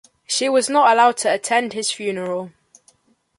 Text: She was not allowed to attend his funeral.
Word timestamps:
She 0.25 0.49
was 0.49 0.67
not 0.67 0.91
allowed 0.91 1.17
to 1.17 1.31
attend 1.31 1.73
his 1.73 1.91
funeral. 1.91 2.51